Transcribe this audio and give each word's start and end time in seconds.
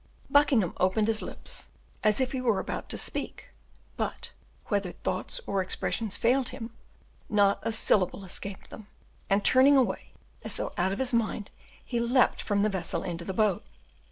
Buckingham 0.31 0.73
opened 0.79 1.07
his 1.07 1.21
lips, 1.21 1.69
as 2.03 2.19
if 2.19 2.31
he 2.31 2.41
were 2.41 2.59
about 2.59 2.89
to 2.89 2.97
speak, 2.97 3.49
but, 3.97 4.31
whether 4.65 4.93
thoughts 4.93 5.39
or 5.45 5.61
expressions 5.61 6.17
failed 6.17 6.49
him, 6.49 6.71
not 7.29 7.59
a 7.61 7.71
syllable 7.71 8.25
escaped 8.25 8.71
them, 8.71 8.87
and 9.29 9.45
turning 9.45 9.77
away, 9.77 10.09
as 10.43 10.55
though 10.55 10.73
out 10.75 10.91
of 10.91 10.97
his 10.97 11.13
mind, 11.13 11.51
he 11.85 11.99
leapt 11.99 12.41
from 12.41 12.63
the 12.63 12.67
vessel 12.69 13.03
into 13.03 13.25
the 13.25 13.31
boat. 13.31 13.63